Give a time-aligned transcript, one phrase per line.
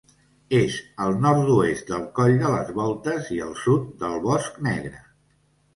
[0.59, 0.77] És
[1.07, 5.09] al nord-oest del Coll de les Voltes i al sud del Bosc Negre.